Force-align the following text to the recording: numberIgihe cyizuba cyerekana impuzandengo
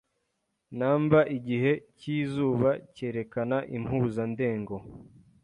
numberIgihe 0.77 1.71
cyizuba 1.99 2.69
cyerekana 2.95 3.57
impuzandengo 3.77 4.75